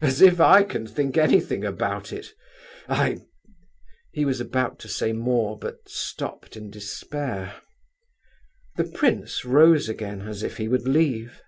"As 0.00 0.20
if 0.20 0.40
I 0.40 0.64
can 0.64 0.88
think 0.88 1.16
anything 1.16 1.64
about 1.64 2.12
it! 2.12 2.34
I—" 2.88 3.18
He 4.10 4.24
was 4.24 4.40
about 4.40 4.80
to 4.80 4.88
say 4.88 5.12
more, 5.12 5.56
but 5.56 5.88
stopped 5.88 6.56
in 6.56 6.68
despair. 6.68 7.54
The 8.74 8.82
prince 8.90 9.44
rose 9.44 9.88
again, 9.88 10.22
as 10.22 10.42
if 10.42 10.56
he 10.56 10.66
would 10.66 10.88
leave. 10.88 11.42